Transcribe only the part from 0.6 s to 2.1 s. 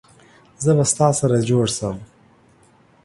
زه به ستا سره جوړ سم